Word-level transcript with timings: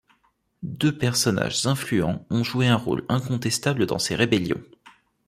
Deux 0.63 0.97
personnages 0.97 1.67
influents 1.67 2.25
ont 2.31 2.43
joué 2.43 2.65
un 2.65 2.75
rôle 2.75 3.05
incontestable 3.07 3.85
dans 3.85 3.99
ces 3.99 4.15
rébellions. 4.15 4.63